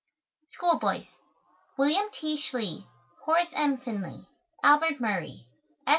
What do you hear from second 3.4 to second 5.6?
M. FINLEY ALBERT MURRAY